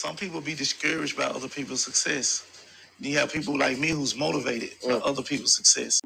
Some 0.00 0.16
people 0.16 0.40
be 0.40 0.54
discouraged 0.54 1.14
by 1.14 1.24
other 1.24 1.46
people's 1.46 1.84
success. 1.84 2.46
You 3.00 3.18
have 3.18 3.30
people 3.30 3.58
like 3.58 3.78
me 3.78 3.88
who's 3.88 4.16
motivated 4.16 4.70
by 4.82 4.94
other 4.94 5.20
people's 5.20 5.54
success. 5.54 6.00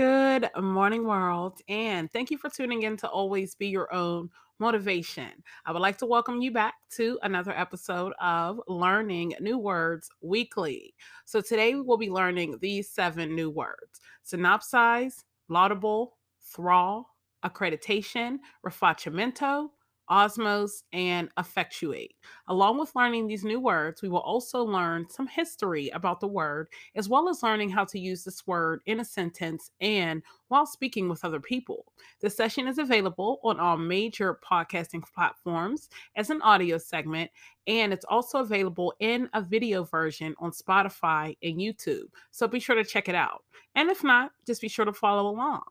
Good 0.00 0.50
morning, 0.60 1.06
world, 1.06 1.60
and 1.68 2.10
thank 2.10 2.32
you 2.32 2.36
for 2.36 2.50
tuning 2.50 2.82
in 2.82 2.96
to 2.96 3.08
Always 3.08 3.54
Be 3.54 3.68
Your 3.68 3.94
Own 3.94 4.28
Motivation. 4.58 5.30
I 5.66 5.70
would 5.70 5.82
like 5.82 5.98
to 5.98 6.06
welcome 6.06 6.42
you 6.42 6.50
back 6.50 6.74
to 6.96 7.16
another 7.22 7.52
episode 7.52 8.12
of 8.20 8.60
Learning 8.66 9.34
New 9.38 9.56
Words 9.56 10.10
Weekly. 10.20 10.94
So, 11.26 11.40
today 11.40 11.76
we 11.76 11.82
will 11.82 11.96
be 11.96 12.10
learning 12.10 12.58
these 12.60 12.90
seven 12.90 13.36
new 13.36 13.50
words 13.50 14.00
synopsize, 14.26 15.22
laudable, 15.48 16.16
thrall, 16.42 17.14
accreditation, 17.44 18.38
rifacimento, 18.66 19.68
osmose, 20.10 20.82
and 20.92 21.28
effectuate. 21.38 22.14
Along 22.48 22.78
with 22.78 22.94
learning 22.96 23.26
these 23.26 23.44
new 23.44 23.60
words, 23.60 24.02
we 24.02 24.08
will 24.08 24.18
also 24.18 24.62
learn 24.62 25.08
some 25.08 25.26
history 25.26 25.88
about 25.90 26.20
the 26.20 26.28
word, 26.28 26.68
as 26.94 27.08
well 27.08 27.28
as 27.28 27.42
learning 27.42 27.70
how 27.70 27.84
to 27.84 27.98
use 27.98 28.24
this 28.24 28.46
word 28.46 28.80
in 28.86 29.00
a 29.00 29.04
sentence 29.04 29.70
and 29.80 30.22
while 30.48 30.66
speaking 30.66 31.08
with 31.08 31.24
other 31.24 31.40
people. 31.40 31.86
The 32.20 32.28
session 32.28 32.66
is 32.66 32.78
available 32.78 33.38
on 33.44 33.60
all 33.60 33.76
major 33.76 34.38
podcasting 34.44 35.04
platforms 35.14 35.88
as 36.16 36.30
an 36.30 36.42
audio 36.42 36.76
segment, 36.76 37.30
and 37.66 37.92
it's 37.92 38.04
also 38.08 38.40
available 38.40 38.92
in 38.98 39.28
a 39.32 39.40
video 39.40 39.84
version 39.84 40.34
on 40.38 40.50
Spotify 40.50 41.36
and 41.42 41.58
YouTube. 41.58 42.08
So 42.32 42.48
be 42.48 42.58
sure 42.58 42.74
to 42.74 42.84
check 42.84 43.08
it 43.08 43.14
out. 43.14 43.44
And 43.76 43.88
if 43.88 44.02
not, 44.02 44.32
just 44.44 44.60
be 44.60 44.68
sure 44.68 44.84
to 44.84 44.92
follow 44.92 45.30
along. 45.30 45.62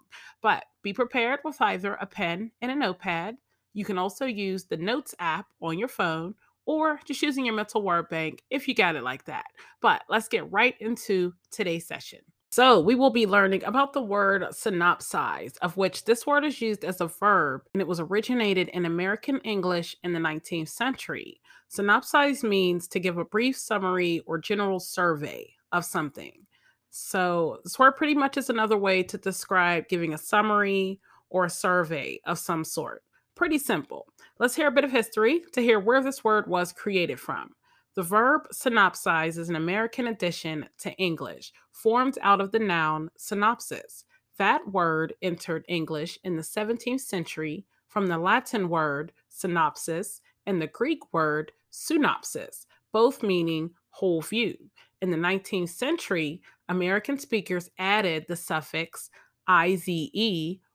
But 0.42 0.64
be 0.82 0.94
prepared 0.94 1.42
with 1.44 1.62
either 1.62 1.96
a 1.96 2.06
pen 2.06 2.52
and 2.62 2.72
a 2.72 2.76
notepad 2.76 3.36
you 3.74 3.86
can 3.86 3.98
also 3.98 4.26
use 4.26 4.66
the 4.66 4.78
Notes 4.78 5.16
app 5.20 5.48
on 5.62 5.78
your 5.78 5.88
phone 5.88 6.36
or 6.66 7.00
just 7.06 7.22
using 7.22 7.46
your 7.46 7.56
mental 7.56 7.82
word 7.82 8.10
bank 8.10 8.44
if 8.50 8.68
you 8.68 8.76
got 8.76 8.96
it 8.96 9.04
like 9.04 9.26
that. 9.26 9.46
But 9.82 10.04
let's 10.10 10.28
get 10.28 10.52
right 10.52 10.76
into 10.80 11.34
today's 11.52 11.88
session. 11.88 12.20
So, 12.52 12.80
we 12.80 12.96
will 12.96 13.12
be 13.12 13.28
learning 13.28 13.64
about 13.64 13.94
the 13.94 14.02
word 14.02 14.42
synopsize, 14.52 15.56
of 15.62 15.78
which 15.78 16.06
this 16.06 16.26
word 16.26 16.44
is 16.44 16.60
used 16.60 16.84
as 16.84 17.00
a 17.00 17.08
verb 17.08 17.62
and 17.74 17.82
it 17.82 17.88
was 17.88 18.00
originated 18.00 18.70
in 18.70 18.86
American 18.86 19.40
English 19.42 19.96
in 20.04 20.14
the 20.14 20.20
19th 20.20 20.70
century. 20.70 21.42
Synopsize 21.72 22.42
means 22.42 22.88
to 22.88 23.00
give 23.00 23.20
a 23.20 23.26
brief 23.26 23.56
summary 23.56 24.24
or 24.26 24.40
general 24.40 24.80
survey 24.80 25.54
of 25.72 25.86
something. 25.86 26.48
So, 26.90 27.60
this 27.64 27.78
word 27.78 27.92
pretty 27.94 28.16
much 28.16 28.36
is 28.36 28.50
another 28.50 28.78
way 28.78 29.04
to 29.04 29.18
describe 29.20 29.88
giving 29.88 30.16
a 30.16 30.18
summary 30.18 31.00
or 31.30 31.46
a 31.46 31.50
survey 31.50 32.20
of 32.26 32.40
some 32.40 32.64
sort. 32.64 33.04
Pretty 33.40 33.58
simple. 33.58 34.06
Let's 34.38 34.58
hear 34.58 34.68
a 34.68 34.72
bit 34.72 34.84
of 34.84 34.92
history 34.92 35.44
to 35.54 35.62
hear 35.62 35.80
where 35.80 36.04
this 36.04 36.26
word 36.26 36.48
was 36.48 36.74
created 36.74 37.22
from. 37.22 37.52
The 37.96 38.04
verb 38.04 38.42
synopsize 38.52 39.38
is 39.38 39.48
an 39.48 39.56
American 39.56 40.08
addition 40.08 40.68
to 40.80 40.92
English, 40.96 41.54
formed 41.72 42.18
out 42.22 42.42
of 42.42 42.52
the 42.52 42.60
noun 42.60 43.10
synopsis. 43.18 44.04
That 44.40 44.70
word 44.70 45.14
entered 45.22 45.64
English 45.70 46.20
in 46.26 46.36
the 46.36 46.42
17th 46.42 47.00
century 47.00 47.66
from 47.88 48.08
the 48.08 48.18
Latin 48.18 48.68
word 48.68 49.14
synopsis 49.30 50.20
and 50.46 50.62
the 50.62 50.68
Greek 50.68 51.00
word 51.14 51.54
synopsis, 51.70 52.68
both 52.92 53.24
meaning 53.24 53.70
whole 53.92 54.22
view. 54.22 54.58
In 55.02 55.12
the 55.12 55.18
19th 55.18 55.70
century, 55.70 56.42
American 56.68 57.18
speakers 57.18 57.70
added 57.80 58.26
the 58.28 58.36
suffix 58.36 59.10
ize 59.48 59.88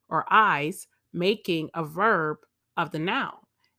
or 0.08 0.24
eyes, 0.30 0.86
making 1.12 1.68
a 1.74 1.84
verb 1.84 2.38
of 2.76 2.90
the 2.90 2.98
noun. 2.98 3.32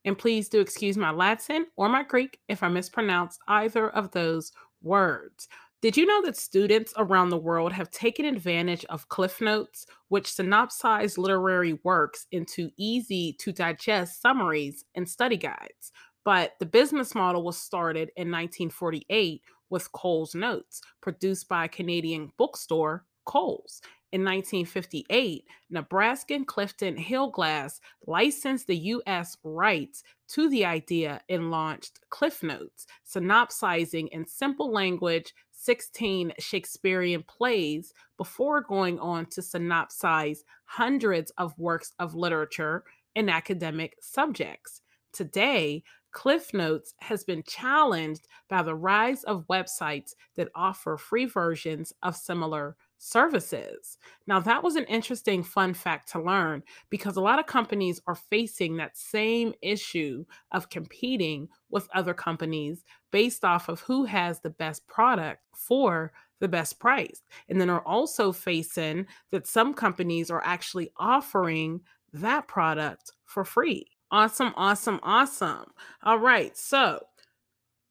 And 0.06 0.18
please 0.18 0.50
do 0.50 0.60
excuse 0.60 0.98
my 0.98 1.12
Latin 1.12 1.66
or 1.76 1.90
my 1.90 2.04
Greek 2.04 2.40
if 2.48 2.62
I 2.62 2.68
mispronounce 2.68 3.40
either 3.48 3.90
of 3.90 4.12
those 4.12 4.52
words. 4.84 5.48
Did 5.82 5.98
you 5.98 6.06
know 6.06 6.22
that 6.24 6.38
students 6.38 6.94
around 6.98 7.30
the 7.30 7.38
world 7.38 7.72
have 7.74 7.92
taken 7.92 8.26
advantage 8.26 8.86
of 8.86 9.08
Cliff 9.10 9.40
Notes, 9.42 9.86
which 10.08 10.26
synopsize 10.26 11.18
literary 11.18 11.80
works 11.84 12.26
into 12.32 12.72
easy 12.78 13.34
to 13.34 13.52
digest 13.52 14.22
summaries 14.22 14.86
and 14.96 15.08
study 15.08 15.38
guides? 15.38 15.92
But 16.24 16.54
the 16.60 16.66
business 16.66 17.14
model 17.14 17.44
was 17.44 17.58
started 17.58 18.10
in 18.16 18.32
1948 18.32 19.44
with 19.70 19.92
Coles 19.92 20.34
Notes, 20.34 20.82
produced 21.02 21.48
by 21.48 21.68
Canadian 21.68 22.32
bookstore 22.38 23.06
Coles. 23.26 23.82
In 24.16 24.22
1958, 24.22 25.44
Nebraska 25.70 26.36
and 26.36 26.48
Clifton 26.48 26.96
Hillegass 26.96 27.82
licensed 28.08 28.66
the 28.66 28.78
U.S. 28.78 29.36
rights 29.44 30.04
to 30.30 30.48
the 30.48 30.64
idea 30.64 31.20
and 31.28 31.52
launched 31.52 32.00
Cliff 32.12 32.42
Notes, 32.42 32.88
synopsizing 33.04 34.08
in 34.14 34.26
simple 34.26 34.72
language 34.72 35.34
16 35.52 36.32
Shakespearean 36.40 37.24
plays 37.24 37.92
before 38.16 38.62
going 38.62 39.00
on 39.00 39.26
to 39.32 39.42
synopsize 39.42 40.46
hundreds 40.64 41.32
of 41.32 41.60
works 41.60 41.92
of 42.00 42.16
literature 42.16 42.86
and 43.18 43.30
academic 43.30 43.98
subjects. 44.00 44.82
Today, 45.12 45.84
Cliff 46.14 46.54
Notes 46.54 46.94
has 47.02 47.26
been 47.26 47.44
challenged 47.44 48.30
by 48.48 48.64
the 48.64 48.76
rise 48.76 49.26
of 49.26 49.46
websites 49.50 50.14
that 50.38 50.48
offer 50.56 50.96
free 50.96 51.26
versions 51.26 51.92
of 52.02 52.16
similar 52.16 52.78
services. 52.98 53.98
Now, 54.28 54.40
that 54.42 54.64
was 54.64 54.76
an 54.76 54.86
interesting 54.86 55.44
fun 55.44 55.74
fact 55.74 56.12
to 56.12 56.22
learn 56.22 56.64
because 56.90 57.18
a 57.18 57.22
lot 57.22 57.40
of 57.40 57.46
companies 57.46 58.02
are 58.08 58.16
facing 58.16 58.78
that 58.78 58.98
same 58.98 59.54
issue 59.62 60.26
of 60.52 60.70
competing 60.70 61.48
with 61.70 61.90
other 61.94 62.14
companies 62.14 62.84
based 63.12 63.46
off 63.46 63.70
of 63.70 63.82
who 63.82 64.06
has 64.06 64.40
the 64.40 64.50
best 64.50 64.88
product 64.88 65.42
for 65.54 66.12
the 66.40 66.48
best 66.48 66.80
price. 66.80 67.22
And 67.50 67.60
then 67.60 67.70
are 67.70 67.86
also 67.86 68.32
facing 68.32 69.08
that 69.32 69.48
some 69.48 69.74
companies 69.74 70.30
are 70.30 70.44
actually 70.44 70.92
offering 70.98 71.82
that 72.14 72.48
product 72.48 73.12
for 73.26 73.44
free. 73.44 73.88
Awesome, 74.12 74.54
awesome, 74.56 75.00
awesome. 75.04 75.66
All 76.04 76.20
right. 76.20 76.56
So, 76.56 77.02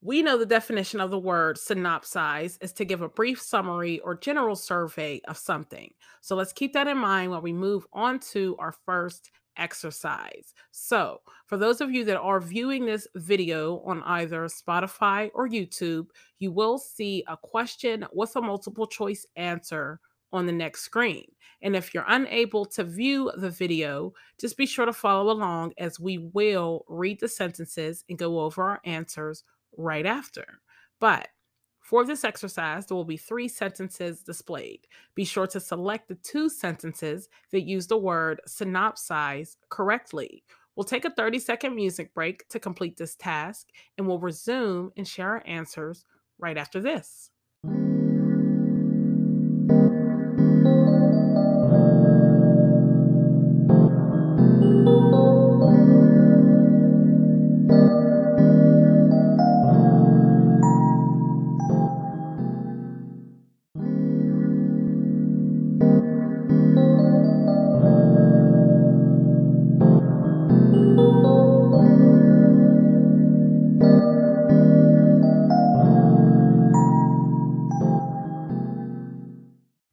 we 0.05 0.21
know 0.21 0.37
the 0.37 0.45
definition 0.45 1.01
of 1.01 1.11
the 1.11 1.19
word 1.19 1.57
synopsize 1.57 2.59
is 2.63 2.75
to 2.75 2.85
give 2.85 3.01
a 3.01 3.09
brief 3.09 3.41
summary 3.41 4.01
or 4.01 4.15
general 4.15 4.55
survey 4.55 5.19
of 5.27 5.39
something. 5.39 5.91
So 6.21 6.37
let's 6.37 6.53
keep 6.53 6.75
that 6.75 6.87
in 6.87 6.99
mind 6.99 7.31
while 7.31 7.41
we 7.41 7.55
move 7.55 7.87
on 7.91 8.21
to 8.33 8.55
our 8.59 8.73
first 8.73 9.31
exercise. 9.57 10.53
So, 10.73 11.21
for 11.47 11.57
those 11.57 11.81
of 11.81 11.91
you 11.91 12.05
that 12.05 12.19
are 12.19 12.39
viewing 12.39 12.85
this 12.85 13.09
video 13.15 13.79
on 13.87 14.03
either 14.03 14.45
Spotify 14.45 15.31
or 15.33 15.49
YouTube, 15.49 16.09
you 16.39 16.53
will 16.53 16.77
see 16.77 17.25
a 17.27 17.39
question 17.39 18.05
with 18.13 18.37
a 18.37 18.43
multiple 18.43 18.87
choice 18.87 19.25
answer 19.37 20.01
on 20.35 20.45
the 20.45 20.53
next 20.53 20.83
screen. 20.83 21.25
And 21.63 21.75
if 21.75 21.95
you're 21.95 22.05
unable 22.09 22.67
to 22.67 22.85
view 22.85 23.31
the 23.37 23.49
video, 23.49 24.13
just 24.39 24.59
be 24.59 24.67
sure 24.67 24.85
to 24.85 24.93
follow 24.93 25.33
along 25.33 25.73
as 25.79 25.99
we 25.99 26.19
will 26.19 26.85
read 26.89 27.21
the 27.21 27.29
sentences 27.29 28.05
and 28.11 28.19
go 28.19 28.41
over 28.41 28.65
our 28.65 28.81
answers 28.85 29.45
right 29.77 30.07
after. 30.07 30.61
But 31.01 31.29
for 31.81 32.05
this 32.05 32.25
exercise, 32.25 32.87
there 32.87 32.97
will 32.97 33.05
be 33.05 33.19
three 33.19 33.47
sentences 33.47 34.23
displayed. 34.23 34.87
Be 35.15 35.25
sure 35.25 35.47
to 35.49 35.61
select 35.61 36.09
the 36.09 36.15
two 36.17 36.49
sentences 36.49 37.29
that 37.53 37.69
use 37.69 37.87
the 37.87 37.99
word 37.99 38.41
synopsize 38.49 39.57
correctly. 39.69 40.45
We'll 40.77 40.85
take 40.85 41.05
a 41.05 41.11
30 41.11 41.39
second 41.39 41.75
music 41.77 42.15
break 42.15 42.49
to 42.49 42.59
complete 42.59 42.97
this 42.97 43.17
task, 43.17 43.69
and 43.97 44.07
we'll 44.07 44.19
resume 44.19 44.93
and 44.97 45.07
share 45.07 45.29
our 45.29 45.43
answers 45.47 46.05
right 46.39 46.57
after 46.57 46.81
this. 46.81 47.31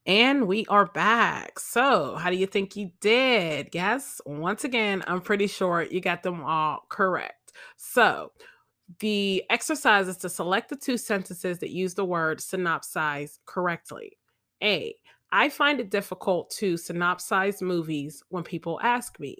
And 0.06 0.48
we 0.48 0.65
are 0.68 0.88
back. 0.88 1.59
So, 1.59 2.15
how 2.15 2.31
do 2.31 2.36
you 2.36 2.48
think 2.48 2.75
you 2.75 2.92
did? 3.01 3.69
Yes, 3.74 4.19
once 4.25 4.63
again, 4.63 5.03
I'm 5.07 5.21
pretty 5.21 5.48
sure 5.48 5.83
you 5.83 6.01
got 6.01 6.24
them 6.24 6.44
all 6.44 6.86
correct. 6.89 7.53
So, 7.77 8.31
the 9.00 9.44
exercise 9.50 10.07
is 10.07 10.18
to 10.18 10.30
select 10.30 10.69
the 10.69 10.75
two 10.75 10.98
sentences 10.98 11.59
that 11.59 11.69
use 11.71 11.94
the 11.94 12.06
word 12.06 12.39
synopsize 12.39 13.39
correctly. 13.45 14.18
A, 14.63 14.95
I 15.31 15.50
find 15.50 15.80
it 15.80 15.92
difficult 15.92 16.50
to 16.59 16.75
synopsize 16.75 17.62
movies 17.62 18.24
when 18.30 18.44
people 18.44 18.80
ask 18.83 19.19
me. 19.19 19.38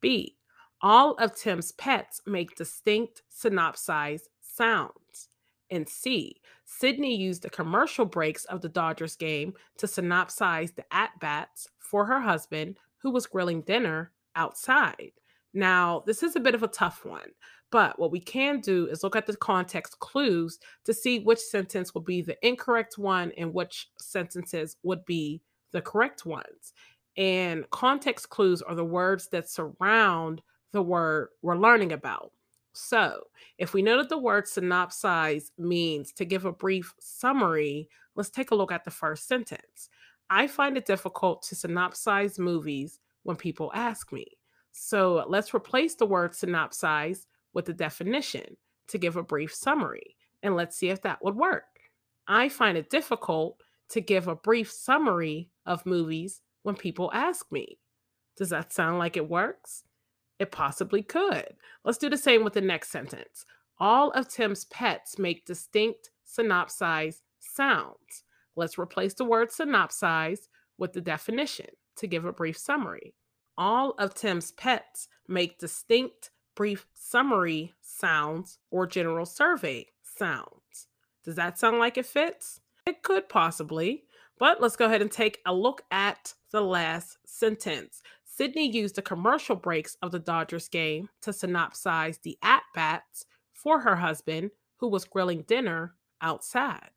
B, 0.00 0.36
All 0.82 1.14
of 1.14 1.34
Tim's 1.36 1.72
pets 1.72 2.20
make 2.26 2.56
distinct 2.56 3.22
synopsized 3.28 4.28
sounds. 4.40 5.28
And 5.70 5.88
C, 5.88 6.40
Sydney 6.78 7.16
used 7.16 7.42
the 7.42 7.50
commercial 7.50 8.04
breaks 8.04 8.44
of 8.44 8.60
the 8.60 8.68
Dodgers 8.68 9.16
game 9.16 9.54
to 9.76 9.86
synopsize 9.86 10.72
the 10.74 10.84
at 10.94 11.10
bats 11.20 11.68
for 11.78 12.04
her 12.04 12.20
husband, 12.20 12.78
who 12.98 13.10
was 13.10 13.26
grilling 13.26 13.62
dinner 13.62 14.12
outside. 14.36 15.10
Now, 15.52 16.04
this 16.06 16.22
is 16.22 16.36
a 16.36 16.40
bit 16.40 16.54
of 16.54 16.62
a 16.62 16.68
tough 16.68 17.04
one, 17.04 17.30
but 17.72 17.98
what 17.98 18.12
we 18.12 18.20
can 18.20 18.60
do 18.60 18.86
is 18.86 19.02
look 19.02 19.16
at 19.16 19.26
the 19.26 19.36
context 19.36 19.98
clues 19.98 20.60
to 20.84 20.94
see 20.94 21.18
which 21.18 21.40
sentence 21.40 21.92
will 21.92 22.02
be 22.02 22.22
the 22.22 22.38
incorrect 22.46 22.98
one 22.98 23.32
and 23.36 23.52
which 23.52 23.88
sentences 24.00 24.76
would 24.84 25.04
be 25.04 25.42
the 25.72 25.82
correct 25.82 26.24
ones. 26.24 26.72
And 27.16 27.68
context 27.70 28.30
clues 28.30 28.62
are 28.62 28.76
the 28.76 28.84
words 28.84 29.28
that 29.32 29.50
surround 29.50 30.40
the 30.70 30.82
word 30.82 31.30
we're 31.42 31.58
learning 31.58 31.90
about. 31.92 32.30
So, 32.72 33.24
if 33.58 33.74
we 33.74 33.82
know 33.82 33.96
that 33.98 34.08
the 34.08 34.18
word 34.18 34.44
synopsize 34.44 35.50
means 35.58 36.12
to 36.12 36.24
give 36.24 36.44
a 36.44 36.52
brief 36.52 36.94
summary, 37.00 37.88
let's 38.14 38.30
take 38.30 38.52
a 38.52 38.54
look 38.54 38.70
at 38.70 38.84
the 38.84 38.90
first 38.90 39.26
sentence. 39.26 39.88
I 40.28 40.46
find 40.46 40.76
it 40.76 40.86
difficult 40.86 41.42
to 41.42 41.56
synopsize 41.56 42.38
movies 42.38 43.00
when 43.24 43.36
people 43.36 43.72
ask 43.74 44.12
me. 44.12 44.26
So, 44.72 45.24
let's 45.28 45.52
replace 45.52 45.96
the 45.96 46.06
word 46.06 46.32
synopsize 46.32 47.26
with 47.54 47.64
the 47.64 47.74
definition 47.74 48.56
to 48.88 48.98
give 48.98 49.16
a 49.16 49.22
brief 49.22 49.52
summary, 49.52 50.16
and 50.42 50.54
let's 50.54 50.76
see 50.76 50.90
if 50.90 51.02
that 51.02 51.22
would 51.24 51.36
work. 51.36 51.64
I 52.28 52.48
find 52.48 52.78
it 52.78 52.90
difficult 52.90 53.60
to 53.90 54.00
give 54.00 54.28
a 54.28 54.36
brief 54.36 54.70
summary 54.70 55.50
of 55.66 55.84
movies 55.86 56.40
when 56.62 56.76
people 56.76 57.10
ask 57.12 57.50
me. 57.50 57.78
Does 58.36 58.50
that 58.50 58.72
sound 58.72 58.98
like 58.98 59.16
it 59.16 59.28
works? 59.28 59.82
It 60.40 60.50
possibly 60.50 61.02
could. 61.02 61.54
Let's 61.84 61.98
do 61.98 62.08
the 62.08 62.16
same 62.16 62.42
with 62.42 62.54
the 62.54 62.62
next 62.62 62.90
sentence. 62.90 63.44
All 63.78 64.10
of 64.12 64.26
Tim's 64.26 64.64
pets 64.64 65.18
make 65.18 65.44
distinct 65.44 66.10
synopsize 66.26 67.20
sounds. 67.38 68.24
Let's 68.56 68.78
replace 68.78 69.14
the 69.14 69.24
word 69.24 69.50
synopsize 69.50 70.48
with 70.78 70.94
the 70.94 71.02
definition 71.02 71.66
to 71.96 72.06
give 72.06 72.24
a 72.24 72.32
brief 72.32 72.56
summary. 72.56 73.14
All 73.58 73.94
of 73.98 74.14
Tim's 74.14 74.52
pets 74.52 75.08
make 75.28 75.58
distinct 75.58 76.30
brief 76.56 76.86
summary 76.94 77.74
sounds 77.82 78.58
or 78.70 78.86
general 78.86 79.26
survey 79.26 79.88
sounds. 80.02 80.88
Does 81.22 81.36
that 81.36 81.58
sound 81.58 81.78
like 81.78 81.98
it 81.98 82.06
fits? 82.06 82.60
It 82.86 83.02
could 83.02 83.28
possibly, 83.28 84.04
but 84.38 84.62
let's 84.62 84.76
go 84.76 84.86
ahead 84.86 85.02
and 85.02 85.12
take 85.12 85.40
a 85.44 85.52
look 85.52 85.82
at 85.90 86.32
the 86.50 86.62
last 86.62 87.18
sentence. 87.26 88.02
Sydney 88.40 88.70
used 88.70 88.94
the 88.94 89.02
commercial 89.02 89.54
breaks 89.54 89.98
of 90.00 90.12
the 90.12 90.18
Dodgers 90.18 90.66
game 90.66 91.10
to 91.20 91.30
synopsize 91.30 92.22
the 92.22 92.38
at 92.42 92.62
bats 92.74 93.26
for 93.52 93.80
her 93.80 93.96
husband, 93.96 94.50
who 94.78 94.88
was 94.88 95.04
grilling 95.04 95.42
dinner 95.42 95.94
outside. 96.22 96.88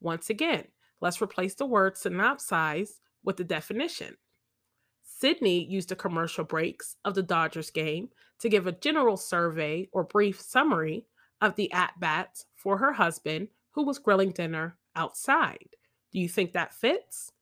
Once 0.00 0.30
again, 0.30 0.68
let's 1.00 1.20
replace 1.20 1.56
the 1.56 1.66
word 1.66 1.96
synopsize 1.96 3.00
with 3.24 3.36
the 3.36 3.42
definition. 3.42 4.14
Sydney 5.02 5.64
used 5.64 5.88
the 5.88 5.96
commercial 5.96 6.44
breaks 6.44 6.94
of 7.04 7.16
the 7.16 7.24
Dodgers 7.24 7.72
game 7.72 8.10
to 8.38 8.48
give 8.48 8.68
a 8.68 8.70
general 8.70 9.16
survey 9.16 9.88
or 9.90 10.04
brief 10.04 10.40
summary 10.40 11.06
of 11.40 11.56
the 11.56 11.72
at 11.72 11.98
bats 11.98 12.46
for 12.54 12.78
her 12.78 12.92
husband, 12.92 13.48
who 13.72 13.84
was 13.84 13.98
grilling 13.98 14.30
dinner 14.30 14.78
outside. 14.94 15.70
Do 16.12 16.20
you 16.20 16.28
think 16.28 16.52
that 16.52 16.72
fits? 16.72 17.32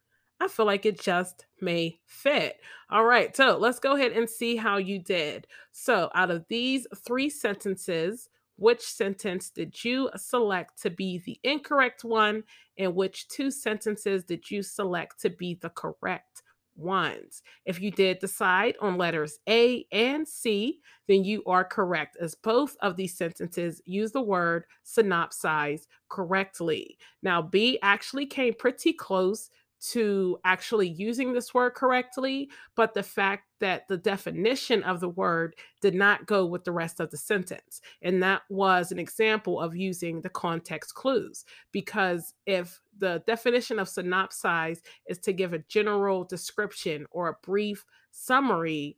I 0.43 0.49
feel 0.49 0.67
like 0.67 0.87
it 0.87 1.01
just 1.01 1.47
may 1.61 2.01
fit. 2.05 2.61
All 2.91 3.05
right, 3.05 3.35
so 3.37 3.57
let's 3.57 3.79
go 3.79 3.95
ahead 3.95 4.11
and 4.11 4.29
see 4.29 4.57
how 4.57 4.77
you 4.77 4.99
did. 4.99 5.47
So, 5.71 6.11
out 6.17 6.33
of 6.33 6.45
these 6.49 6.85
three 7.07 7.31
sentences, 7.31 8.29
which 8.57 8.83
sentence 8.83 9.51
did 9.51 9.85
you 9.85 10.11
select 10.17 10.83
to 10.83 10.91
be 10.91 11.19
the 11.19 11.39
incorrect 11.45 12.03
one? 12.03 12.43
And 12.77 12.97
which 12.97 13.29
two 13.29 13.53
sentences 13.53 14.25
did 14.25 14.51
you 14.51 14.65
select 14.65 15.21
to 15.21 15.31
be 15.31 15.55
the 15.55 15.71
correct 15.71 16.43
ones. 16.75 17.43
If 17.65 17.81
you 17.81 17.91
did 17.91 18.19
decide 18.19 18.77
on 18.81 18.99
letters 18.99 19.39
A 19.49 19.87
and 19.93 20.27
C, 20.27 20.81
then 21.07 21.25
you 21.25 21.43
are 21.47 21.65
correct, 21.65 22.17
as 22.21 22.35
both 22.35 22.77
of 22.81 22.97
these 22.97 23.17
sentences 23.17 23.81
use 23.85 24.13
the 24.13 24.23
word 24.23 24.65
synopsize 24.85 25.87
correctly. 26.09 26.99
Now, 27.23 27.43
B 27.43 27.79
actually 27.83 28.27
came 28.27 28.55
pretty 28.55 28.93
close 28.93 29.51
to 29.91 30.39
actually 30.45 30.89
using 30.89 31.33
this 31.33 31.53
word 31.53 31.71
correctly, 31.75 32.49
but 32.77 32.95
the 32.95 33.03
fact 33.03 33.45
that 33.59 33.89
the 33.89 33.97
definition 33.97 34.83
of 34.85 35.01
the 35.01 35.09
word 35.09 35.57
did 35.81 35.95
not 35.95 36.27
go 36.27 36.47
with 36.47 36.63
the 36.65 36.73
rest 36.73 37.01
of 37.01 37.11
the 37.11 37.17
sentence. 37.17 37.81
And 38.01 38.23
that 38.23 38.43
was 38.49 38.93
an 38.93 38.99
example 38.99 39.61
of 39.61 39.75
using 39.75 40.21
the 40.21 40.29
context 40.29 40.95
clues. 40.95 41.45
Because 41.73 42.35
if 42.47 42.81
the 42.97 43.23
definition 43.27 43.79
of 43.79 43.89
synopsize 43.89 44.79
is 45.07 45.19
to 45.19 45.33
give 45.33 45.53
a 45.53 45.65
general 45.69 46.25
description 46.25 47.07
or 47.11 47.29
a 47.29 47.47
brief 47.47 47.85
summary, 48.13 48.97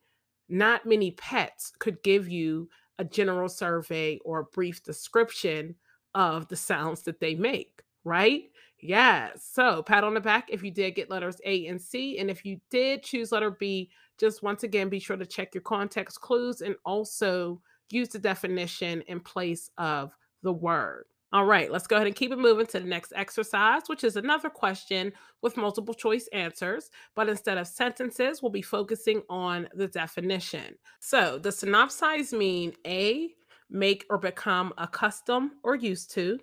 not 0.49 0.85
many 0.85 1.13
pets 1.13 1.73
could 1.79 2.03
give 2.03 2.29
you 2.29 2.69
a 2.99 3.05
general 3.05 3.49
survey 3.49 4.19
or 4.25 4.41
a 4.41 4.45
brief 4.45 4.83
description 4.83 5.77
of 6.15 6.49
the 6.49 6.57
sounds 6.57 7.03
that 7.03 7.21
they 7.21 7.35
make, 7.35 7.83
right? 8.05 8.45
Yes. 8.87 9.49
So, 9.51 9.83
pat 9.83 10.05
on 10.05 10.13
the 10.13 10.21
back 10.21 10.49
if 10.51 10.63
you 10.63 10.71
did 10.71 10.95
get 10.95 11.09
letters 11.09 11.37
A 11.47 11.67
and 11.69 11.81
C. 11.81 12.19
And 12.19 12.31
if 12.31 12.45
you 12.45 12.61
did 12.71 13.03
choose 13.03 13.33
letter 13.33 13.51
B, 13.51 13.91
just 14.21 14.43
once 14.43 14.63
again, 14.63 14.91
be 14.91 14.99
sure 14.99 15.17
to 15.17 15.25
check 15.25 15.55
your 15.55 15.63
context 15.63 16.21
clues 16.21 16.61
and 16.61 16.77
also 16.85 17.63
use 17.91 18.11
the 18.11 18.19
definition 18.19 19.01
in 19.07 19.21
place 19.21 19.71
of 19.79 20.13
the 20.43 20.53
word. 20.53 21.07
All 21.33 21.47
right, 21.47 21.73
let's 21.73 21.87
go 21.87 21.97
ahead 21.97 22.07
and 22.07 22.15
keep 22.15 22.31
it 22.31 22.39
moving 22.39 22.67
to 22.67 22.79
the 22.79 22.87
next 22.87 23.15
exercise, 23.17 23.85
which 23.87 24.05
is 24.05 24.17
another 24.17 24.51
question 24.51 25.15
with 25.41 25.57
multiple 25.57 25.95
choice 25.95 26.29
answers. 26.35 26.91
But 27.17 27.31
instead 27.31 27.57
of 27.57 27.67
sentences, 27.67 28.43
we'll 28.43 28.53
be 28.53 28.61
focusing 28.63 29.23
on 29.31 29.67
the 29.75 29.89
definition. 29.89 30.75
So, 31.01 31.39
the 31.39 31.49
synopsize 31.49 32.37
mean 32.37 32.75
A, 32.87 33.31
make 33.71 34.05
or 34.11 34.19
become 34.19 34.75
accustomed 34.77 35.53
or 35.65 35.75
used 35.75 36.13
to, 36.17 36.39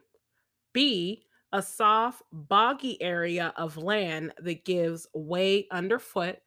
B, 0.74 1.24
a 1.54 1.62
soft, 1.62 2.24
boggy 2.32 3.02
area 3.02 3.54
of 3.58 3.78
land 3.78 4.34
that 4.40 4.66
gives 4.66 5.08
way 5.14 5.68
underfoot, 5.72 6.38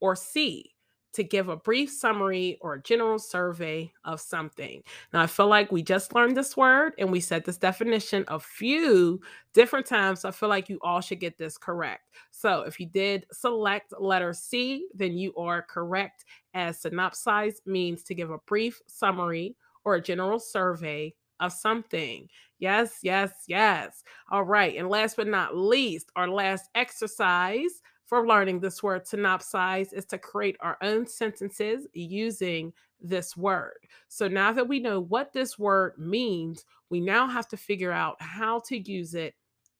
or 0.00 0.16
C, 0.16 0.72
to 1.12 1.22
give 1.22 1.48
a 1.48 1.56
brief 1.56 1.90
summary 1.90 2.58
or 2.60 2.74
a 2.74 2.82
general 2.82 3.20
survey 3.20 3.92
of 4.04 4.20
something. 4.20 4.82
Now, 5.12 5.22
I 5.22 5.28
feel 5.28 5.46
like 5.46 5.70
we 5.70 5.80
just 5.80 6.12
learned 6.12 6.36
this 6.36 6.56
word 6.56 6.94
and 6.98 7.12
we 7.12 7.20
said 7.20 7.44
this 7.44 7.56
definition 7.56 8.24
a 8.26 8.40
few 8.40 9.20
different 9.52 9.86
times. 9.86 10.20
So 10.20 10.28
I 10.28 10.32
feel 10.32 10.48
like 10.48 10.68
you 10.68 10.78
all 10.82 11.00
should 11.00 11.20
get 11.20 11.38
this 11.38 11.56
correct. 11.56 12.10
So 12.32 12.62
if 12.62 12.80
you 12.80 12.86
did 12.86 13.26
select 13.30 13.94
letter 14.00 14.32
C, 14.32 14.88
then 14.92 15.16
you 15.16 15.32
are 15.36 15.62
correct, 15.62 16.24
as 16.52 16.82
synopsize 16.82 17.64
means 17.64 18.02
to 18.02 18.14
give 18.14 18.30
a 18.30 18.38
brief 18.38 18.82
summary 18.88 19.54
or 19.84 19.94
a 19.94 20.02
general 20.02 20.40
survey 20.40 21.14
of 21.46 21.52
something. 21.52 22.28
Yes, 22.58 22.98
yes, 23.02 23.32
yes. 23.46 24.02
All 24.30 24.44
right. 24.44 24.76
And 24.76 24.88
last 24.88 25.16
but 25.16 25.26
not 25.26 25.56
least, 25.56 26.10
our 26.16 26.28
last 26.28 26.70
exercise 26.74 27.80
for 28.06 28.26
learning 28.26 28.60
this 28.60 28.82
word 28.82 29.04
synopsize 29.04 29.92
is 29.92 30.04
to 30.06 30.18
create 30.18 30.56
our 30.60 30.76
own 30.82 31.06
sentences 31.06 31.86
using 31.94 32.72
this 33.00 33.36
word. 33.36 33.78
So 34.08 34.28
now 34.28 34.52
that 34.52 34.68
we 34.68 34.78
know 34.78 35.00
what 35.00 35.32
this 35.32 35.58
word 35.58 35.94
means, 35.98 36.64
we 36.90 37.00
now 37.00 37.26
have 37.26 37.48
to 37.48 37.56
figure 37.56 37.92
out 37.92 38.16
how 38.20 38.60
to 38.66 38.78
use 38.78 39.14
it 39.14 39.34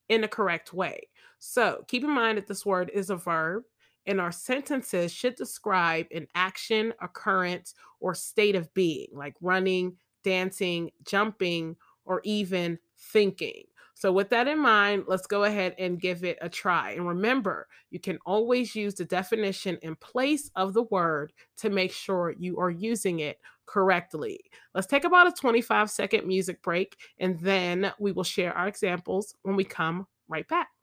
in 0.08 0.24
a 0.24 0.28
correct 0.28 0.72
way. 0.72 1.08
So 1.38 1.84
keep 1.88 2.04
in 2.04 2.10
mind 2.10 2.38
that 2.38 2.46
this 2.46 2.66
word 2.66 2.90
is 2.92 3.10
a 3.10 3.16
verb, 3.16 3.64
and 4.06 4.20
our 4.20 4.32
sentences 4.32 5.12
should 5.12 5.34
describe 5.34 6.06
an 6.14 6.26
action, 6.34 6.92
occurrence, 7.00 7.74
or 8.00 8.14
state 8.14 8.54
of 8.54 8.72
being, 8.74 9.08
like 9.12 9.34
running, 9.40 9.96
dancing, 10.24 10.90
jumping, 11.04 11.76
or 12.04 12.20
even 12.24 12.78
thinking. 12.98 13.64
So, 13.96 14.12
with 14.12 14.28
that 14.30 14.48
in 14.48 14.58
mind, 14.58 15.04
let's 15.06 15.26
go 15.26 15.44
ahead 15.44 15.76
and 15.78 16.00
give 16.00 16.24
it 16.24 16.36
a 16.42 16.48
try. 16.48 16.90
And 16.92 17.06
remember, 17.06 17.68
you 17.90 18.00
can 18.00 18.18
always 18.26 18.74
use 18.74 18.94
the 18.94 19.04
definition 19.04 19.78
in 19.82 19.94
place 19.96 20.50
of 20.56 20.74
the 20.74 20.82
word 20.82 21.32
to 21.58 21.70
make 21.70 21.92
sure 21.92 22.34
you 22.36 22.58
are 22.58 22.70
using 22.70 23.20
it 23.20 23.38
correctly. 23.66 24.40
Let's 24.74 24.88
take 24.88 25.04
about 25.04 25.28
a 25.28 25.32
25 25.32 25.90
second 25.90 26.26
music 26.26 26.60
break, 26.60 26.96
and 27.18 27.38
then 27.38 27.92
we 28.00 28.10
will 28.10 28.24
share 28.24 28.52
our 28.52 28.66
examples 28.66 29.36
when 29.42 29.54
we 29.54 29.64
come 29.64 30.06
right 30.28 30.46
back. 30.48 30.73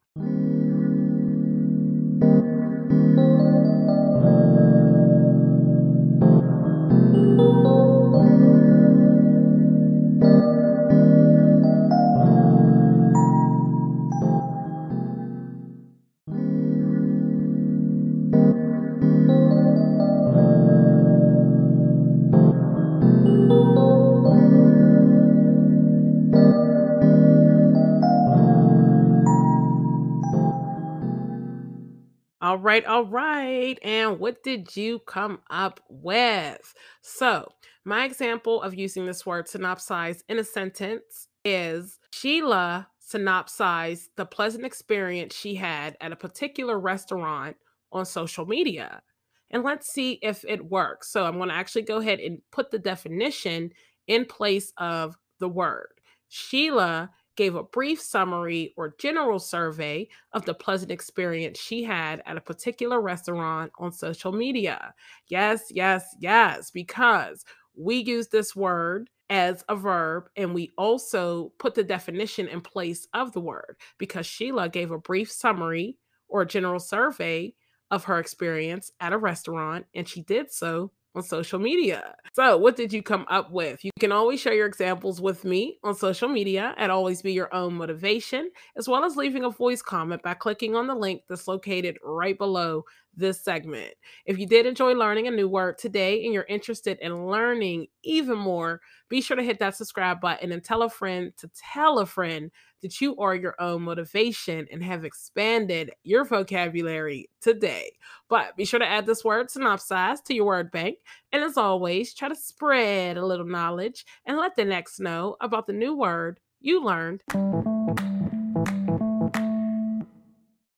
All 32.51 32.57
right, 32.57 32.83
all 32.83 33.05
right. 33.05 33.79
And 33.81 34.19
what 34.19 34.43
did 34.43 34.75
you 34.75 34.99
come 34.99 35.39
up 35.49 35.79
with? 35.87 36.73
So, 37.01 37.49
my 37.85 38.03
example 38.03 38.61
of 38.61 38.75
using 38.75 39.05
this 39.05 39.25
word 39.25 39.47
synopsize 39.47 40.21
in 40.27 40.37
a 40.37 40.43
sentence 40.43 41.29
is 41.45 41.97
Sheila 42.11 42.89
synopsized 42.99 44.09
the 44.17 44.25
pleasant 44.25 44.65
experience 44.65 45.33
she 45.33 45.55
had 45.55 45.95
at 46.01 46.11
a 46.11 46.17
particular 46.17 46.77
restaurant 46.77 47.55
on 47.93 48.05
social 48.05 48.45
media. 48.45 49.01
And 49.49 49.63
let's 49.63 49.87
see 49.93 50.19
if 50.21 50.43
it 50.45 50.69
works. 50.69 51.09
So, 51.09 51.23
I'm 51.23 51.37
going 51.37 51.47
to 51.47 51.55
actually 51.55 51.83
go 51.83 51.99
ahead 51.99 52.19
and 52.19 52.39
put 52.51 52.69
the 52.69 52.79
definition 52.79 53.71
in 54.07 54.25
place 54.25 54.73
of 54.75 55.15
the 55.39 55.47
word. 55.47 55.87
Sheila 56.27 57.11
gave 57.35 57.55
a 57.55 57.63
brief 57.63 58.01
summary 58.01 58.73
or 58.77 58.95
general 58.99 59.39
survey 59.39 60.07
of 60.33 60.45
the 60.45 60.53
pleasant 60.53 60.91
experience 60.91 61.59
she 61.59 61.83
had 61.83 62.21
at 62.25 62.37
a 62.37 62.41
particular 62.41 63.01
restaurant 63.01 63.71
on 63.79 63.91
social 63.91 64.31
media. 64.31 64.93
Yes, 65.27 65.65
yes, 65.71 66.15
yes, 66.19 66.71
because 66.71 67.45
we 67.75 67.95
use 67.97 68.27
this 68.27 68.55
word 68.55 69.09
as 69.29 69.63
a 69.69 69.75
verb 69.75 70.25
and 70.35 70.53
we 70.53 70.71
also 70.77 71.53
put 71.57 71.73
the 71.73 71.83
definition 71.83 72.47
in 72.47 72.59
place 72.59 73.07
of 73.13 73.31
the 73.31 73.39
word 73.39 73.77
because 73.97 74.25
Sheila 74.25 74.67
gave 74.67 74.91
a 74.91 74.97
brief 74.97 75.31
summary 75.31 75.97
or 76.27 76.43
general 76.43 76.79
survey 76.79 77.53
of 77.91 78.03
her 78.05 78.19
experience 78.19 78.91
at 78.99 79.13
a 79.13 79.17
restaurant 79.17 79.85
and 79.95 80.07
she 80.07 80.21
did 80.21 80.51
so 80.51 80.91
on 81.15 81.23
social 81.23 81.59
media. 81.59 82.15
So, 82.33 82.57
what 82.57 82.75
did 82.75 82.93
you 82.93 83.03
come 83.03 83.25
up 83.29 83.51
with? 83.51 83.83
You 83.83 83.91
can 83.99 84.11
always 84.11 84.39
share 84.39 84.53
your 84.53 84.67
examples 84.67 85.19
with 85.19 85.43
me 85.43 85.79
on 85.83 85.95
social 85.95 86.29
media 86.29 86.73
at 86.77 86.89
Always 86.89 87.21
Be 87.21 87.33
Your 87.33 87.53
Own 87.53 87.73
Motivation, 87.73 88.51
as 88.77 88.87
well 88.87 89.03
as 89.03 89.15
leaving 89.15 89.43
a 89.43 89.49
voice 89.49 89.81
comment 89.81 90.23
by 90.23 90.33
clicking 90.33 90.75
on 90.75 90.87
the 90.87 90.95
link 90.95 91.23
that's 91.27 91.47
located 91.47 91.97
right 92.03 92.37
below 92.37 92.85
this 93.15 93.43
segment. 93.43 93.93
If 94.25 94.39
you 94.39 94.47
did 94.47 94.65
enjoy 94.65 94.93
learning 94.93 95.27
a 95.27 95.31
new 95.31 95.47
word 95.47 95.77
today 95.77 96.23
and 96.23 96.33
you're 96.33 96.45
interested 96.47 96.97
in 97.01 97.27
learning 97.27 97.87
even 98.03 98.37
more, 98.37 98.81
be 99.09 99.21
sure 99.21 99.37
to 99.37 99.43
hit 99.43 99.59
that 99.59 99.75
subscribe 99.75 100.21
button 100.21 100.51
and 100.51 100.63
tell 100.63 100.83
a 100.83 100.89
friend 100.89 101.33
to 101.37 101.49
tell 101.73 101.99
a 101.99 102.05
friend 102.05 102.51
that 102.81 102.99
you 102.99 103.15
are 103.17 103.35
your 103.35 103.55
own 103.59 103.83
motivation 103.83 104.67
and 104.71 104.83
have 104.83 105.05
expanded 105.05 105.91
your 106.03 106.23
vocabulary 106.23 107.29
today. 107.41 107.91
But 108.27 108.55
be 108.55 108.65
sure 108.65 108.79
to 108.79 108.87
add 108.87 109.05
this 109.05 109.23
word 109.23 109.49
synopsize 109.49 110.23
to 110.23 110.33
your 110.33 110.45
word 110.45 110.71
bank. 110.71 110.97
And 111.31 111.43
as 111.43 111.57
always, 111.57 112.13
try 112.13 112.29
to 112.29 112.35
spread 112.35 113.17
a 113.17 113.25
little 113.25 113.45
knowledge 113.45 114.05
and 114.25 114.37
let 114.37 114.55
the 114.55 114.65
next 114.65 114.99
know 114.99 115.35
about 115.41 115.67
the 115.67 115.73
new 115.73 115.95
word 115.95 116.39
you 116.59 116.83
learned. 116.83 117.21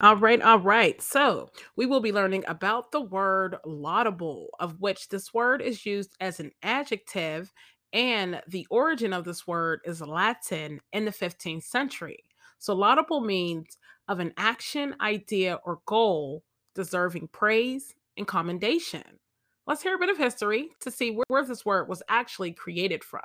All 0.04 0.18
right, 0.18 0.42
all 0.42 0.60
right. 0.60 1.02
So 1.02 1.50
we 1.78 1.86
will 1.86 2.02
be 2.02 2.12
learning 2.12 2.44
about 2.46 2.92
the 2.92 3.00
word 3.00 3.56
laudable, 3.66 4.50
of 4.60 4.82
which 4.82 5.08
this 5.08 5.34
word 5.34 5.62
is 5.62 5.86
used 5.86 6.18
as 6.20 6.42
an 6.42 6.52
adjective 6.62 7.54
and 7.94 8.42
the 8.46 8.68
origin 8.70 9.14
of 9.14 9.24
this 9.24 9.48
word 9.48 9.80
is 9.86 10.02
Latin 10.02 10.82
in 10.92 11.06
the 11.06 11.12
15th 11.12 11.64
century. 11.64 12.18
So, 12.60 12.74
laudable 12.76 13.22
means 13.22 13.78
of 14.10 14.20
an 14.20 14.34
action, 14.36 14.94
idea, 15.00 15.60
or 15.64 15.80
goal 15.86 16.44
deserving 16.76 17.30
praise 17.32 17.96
and 18.18 18.28
commendation. 18.28 19.04
Let's 19.68 19.84
hear 19.84 19.96
a 19.96 20.00
bit 20.00 20.10
of 20.10 20.18
history 20.18 20.72
to 20.82 20.92
see 20.92 21.12
where, 21.12 21.24
where 21.30 21.46
this 21.46 21.64
word 21.64 21.88
was 21.88 22.04
actually 22.10 22.52
created 22.52 23.06
from. 23.06 23.22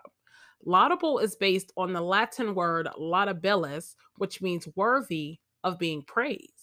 Laudable 0.64 1.18
is 1.18 1.34
based 1.34 1.72
on 1.76 1.92
the 1.92 2.02
Latin 2.02 2.54
word 2.54 2.88
laudabilis, 2.96 3.96
which 4.18 4.40
means 4.40 4.68
worthy 4.76 5.40
of 5.64 5.76
being 5.76 6.02
praised. 6.02 6.57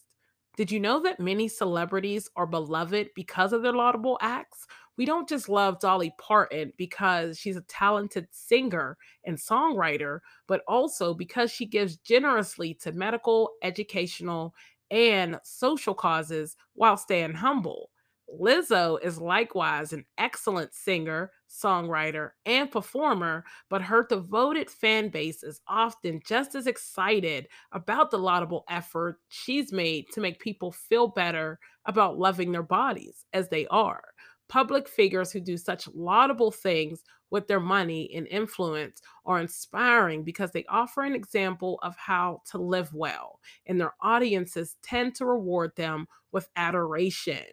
Did 0.58 0.72
you 0.72 0.80
know 0.80 1.02
that 1.02 1.20
many 1.20 1.48
celebrities 1.48 2.30
are 2.36 2.48
beloved 2.48 3.10
because 3.16 3.52
of 3.54 3.62
their 3.62 3.74
laudable 3.74 4.18
acts? 4.22 4.68
We 4.98 5.06
don't 5.06 5.28
just 5.28 5.50
love 5.50 5.80
Dolly 5.80 6.14
Parton 6.18 6.72
because 6.78 7.38
she's 7.38 7.58
a 7.58 7.62
talented 7.62 8.28
singer 8.32 8.98
and 9.26 9.38
songwriter, 9.38 10.20
but 10.48 10.62
also 10.68 11.14
because 11.14 11.52
she 11.52 11.66
gives 11.66 11.98
generously 11.98 12.74
to 12.76 12.94
medical, 12.94 13.52
educational, 13.62 14.56
and 14.90 15.40
social 15.44 15.94
causes 15.94 16.56
while 16.74 16.96
staying 16.96 17.34
humble. 17.34 17.90
Lizzo 18.30 18.98
is 19.02 19.22
likewise 19.22 19.94
an 19.94 20.06
excellent 20.18 20.74
singer, 20.74 21.32
songwriter, 21.50 22.32
and 22.46 22.72
performer, 22.72 23.46
but 23.70 23.84
her 23.84 24.06
devoted 24.08 24.70
fan 24.70 25.10
base 25.10 25.44
is 25.44 25.62
often 25.68 26.20
just 26.26 26.56
as 26.56 26.68
excited 26.68 27.48
about 27.72 28.12
the 28.12 28.18
laudable 28.18 28.66
effort 28.70 29.20
she's 29.30 29.72
made 29.72 30.06
to 30.12 30.22
make 30.22 30.40
people 30.40 30.72
feel 30.72 31.08
better 31.08 31.60
about 31.86 32.18
loving 32.18 32.52
their 32.52 32.64
bodies 32.64 33.26
as 33.32 33.50
they 33.50 33.68
are. 33.68 34.04
Public 34.48 34.88
figures 34.88 35.32
who 35.32 35.40
do 35.40 35.58
such 35.58 35.88
laudable 35.94 36.52
things 36.52 37.04
with 37.32 37.48
their 37.48 37.60
money 37.60 38.12
and 38.16 38.28
influence 38.28 39.02
are 39.26 39.40
inspiring 39.40 40.24
because 40.24 40.52
they 40.52 40.66
offer 40.70 41.04
an 41.04 41.16
example 41.16 41.80
of 41.84 41.96
how 41.96 42.42
to 42.52 42.58
live 42.58 42.94
well, 42.94 43.40
and 43.66 43.80
their 43.80 43.94
audiences 44.02 44.78
tend 44.84 45.16
to 45.16 45.26
reward 45.26 45.72
them 45.76 46.08
with 46.32 46.50
adoration. 46.56 47.46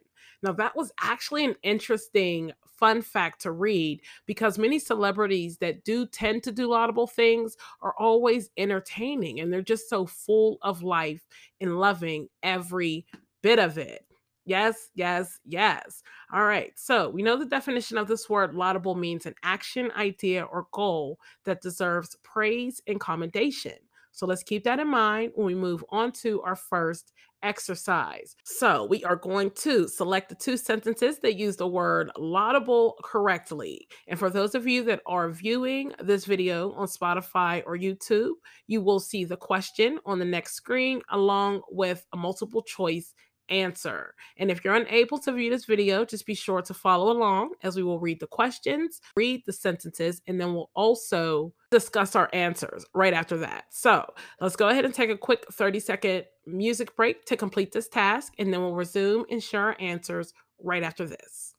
Now, 0.43 0.53
that 0.53 0.77
was 0.77 0.93
actually 1.01 1.45
an 1.45 1.57
interesting 1.63 2.53
fun 2.67 3.03
fact 3.03 3.43
to 3.43 3.53
read 3.53 4.01
because 4.27 4.59
many 4.59 4.79
celebrities 4.79 5.59
that 5.59 5.85
do 5.85 6.07
tend 6.07 6.43
to 6.45 6.53
do 6.53 6.69
laudable 6.69 7.07
things 7.07 7.57
are 7.81 7.95
always 7.99 8.51
entertaining 8.57 9.41
and 9.41 9.53
they're 9.53 9.63
just 9.63 9.89
so 9.89 10.05
full 10.07 10.59
of 10.63 10.83
life 10.83 11.23
and 11.61 11.79
loving 11.79 12.29
every 12.43 13.07
bit 13.43 13.59
of 13.59 13.79
it. 13.79 14.05
Yes, 14.45 14.91
yes, 14.97 15.39
yes. 15.45 16.03
All 16.33 16.45
right. 16.45 16.73
So 16.77 17.09
we 17.09 17.23
know 17.23 17.37
the 17.37 17.45
definition 17.47 17.97
of 17.97 18.09
this 18.09 18.29
word 18.29 18.55
laudable 18.55 18.97
means 18.97 19.25
an 19.27 19.35
action, 19.45 19.93
idea, 19.97 20.43
or 20.43 20.67
goal 20.73 21.21
that 21.45 21.61
deserves 21.63 22.17
praise 22.25 22.81
and 22.89 22.99
commendation. 22.99 23.75
So 24.13 24.27
let's 24.27 24.43
keep 24.43 24.65
that 24.65 24.79
in 24.79 24.89
mind 24.89 25.33
when 25.35 25.47
we 25.47 25.55
move 25.55 25.85
on 25.91 26.13
to 26.23 26.43
our 26.43 26.57
first 26.57 27.13
exercise. 27.43 28.37
So 28.45 28.85
we 28.85 29.03
are 29.05 29.17
going 29.17 29.51
to 29.51 29.89
select 29.89 30.29
the 30.29 30.35
two 30.35 30.57
sentences 30.57 31.19
that 31.21 31.37
use 31.37 31.57
the 31.57 31.67
word 31.67 32.11
laudable 32.17 32.99
correctly. 33.03 33.89
And 34.07 34.19
for 34.19 34.31
those 34.31 34.55
of 34.55 34.67
you 34.67 34.85
that 34.85 35.01
are 35.07 35.31
viewing 35.31 35.93
this 35.99 36.25
video 36.25 36.73
on 36.73 36.87
Spotify 36.87 37.63
or 37.67 37.77
YouTube, 37.77 38.35
you 38.67 38.81
will 38.81 39.01
see 39.01 39.25
the 39.25 39.37
question 39.37 39.99
on 40.07 40.19
the 40.19 40.25
next 40.25 40.55
screen 40.55 41.03
along 41.11 41.63
with 41.71 42.07
a 42.13 42.17
multiple 42.17 42.63
choice 42.63 43.15
answer. 43.49 44.15
And 44.37 44.51
if 44.51 44.65
you're 44.65 44.75
unable 44.75 45.19
to 45.19 45.33
view 45.33 45.51
this 45.51 45.65
video, 45.65 46.05
just 46.05 46.27
be 46.27 46.35
sure 46.35 46.63
to 46.63 46.75
follow 46.75 47.11
along 47.11 47.53
as 47.63 47.77
we 47.77 47.83
will 47.83 48.01
read 48.01 48.21
the 48.21 48.27
questions, 48.27 49.01
read 49.17 49.43
the 49.47 49.53
sentences, 49.53 50.23
and 50.27 50.41
then 50.41 50.55
we'll 50.55 50.71
also 50.75 51.53
discuss 51.71 52.17
our 52.17 52.29
answers 52.33 52.85
right 52.95 53.15
after 53.15 53.37
that. 53.39 53.65
So 53.71 54.05
let's 54.41 54.57
go 54.57 54.69
ahead 54.69 54.85
and 54.85 54.95
take 54.95 55.11
a 55.11 55.17
quick 55.17 55.47
30 55.53 55.81
second 55.81 56.25
music 56.47 56.97
break 56.97 57.25
to 57.27 57.37
complete 57.37 57.73
this 57.73 57.89
task, 57.89 58.33
and 58.39 58.53
then 58.53 58.61
we'll 58.61 58.75
resume 58.75 59.25
and 59.31 59.43
share 59.43 59.63
our 59.63 59.77
answers 59.81 60.33
right 60.63 60.83
after 60.83 61.07
this. 61.07 61.52